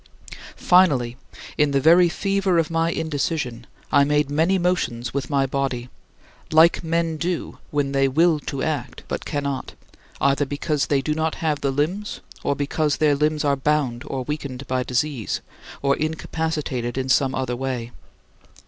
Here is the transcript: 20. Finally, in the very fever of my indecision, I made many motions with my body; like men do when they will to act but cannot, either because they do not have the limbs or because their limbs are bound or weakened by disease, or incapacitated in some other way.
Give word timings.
20. 0.55 0.55
Finally, 0.55 1.17
in 1.59 1.69
the 1.69 1.79
very 1.79 2.09
fever 2.09 2.57
of 2.57 2.71
my 2.71 2.89
indecision, 2.91 3.67
I 3.91 4.03
made 4.03 4.31
many 4.31 4.57
motions 4.57 5.13
with 5.13 5.29
my 5.29 5.45
body; 5.45 5.89
like 6.51 6.83
men 6.83 7.17
do 7.17 7.59
when 7.69 7.91
they 7.91 8.07
will 8.07 8.39
to 8.39 8.63
act 8.63 9.03
but 9.07 9.25
cannot, 9.25 9.75
either 10.19 10.47
because 10.47 10.87
they 10.87 11.01
do 11.03 11.13
not 11.13 11.35
have 11.35 11.61
the 11.61 11.69
limbs 11.69 12.19
or 12.41 12.55
because 12.55 12.97
their 12.97 13.13
limbs 13.13 13.45
are 13.45 13.55
bound 13.55 14.01
or 14.07 14.23
weakened 14.23 14.65
by 14.65 14.81
disease, 14.81 15.39
or 15.83 15.95
incapacitated 15.95 16.97
in 16.97 17.07
some 17.07 17.35
other 17.35 17.55
way. 17.55 17.91